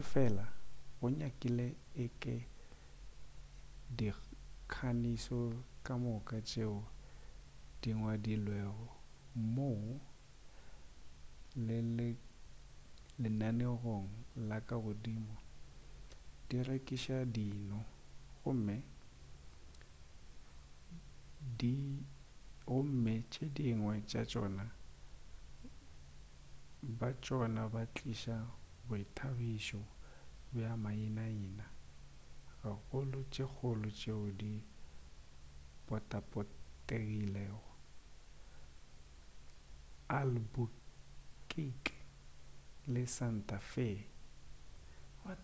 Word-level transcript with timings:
efela 0.00 0.44
go 0.98 1.06
nyakile 1.18 1.66
eke 2.04 2.34
dikhasino 3.96 5.40
ka 5.84 5.94
moka 6.04 6.36
tšeo 6.48 6.76
di 7.80 7.88
ngwadilwego 7.98 8.86
mo 9.54 9.68
lenaneong 13.22 14.10
la 14.48 14.56
ka 14.68 14.76
godimo 14.84 15.34
di 16.48 16.56
rekiša 16.68 17.16
dino 17.34 17.78
gomme 18.44 18.76
tše 23.32 23.44
dingwe 23.56 23.94
tša 24.10 24.20
tšona 24.30 24.64
bja 26.98 27.08
tšona 27.22 27.62
bo 27.72 27.80
tliša 27.94 28.36
boithabišo 28.86 29.80
bja 30.54 30.70
maina-ina 30.84 31.66
gagolo 32.60 33.20
tše 33.32 33.44
kgolo 33.52 33.88
tšeo 33.98 34.26
di 34.40 34.52
potapotilego 35.86 37.62
albuquerque 40.18 41.96
le 42.92 43.02
santa 43.16 43.56
fe 43.70 43.88